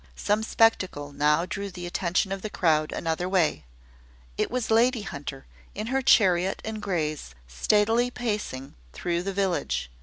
[0.15, 3.65] Some spectacle now drew the attention of the crowd another way.
[4.35, 9.91] It was Lady Hunter, in her chariot and greys, statelily pacing through the village.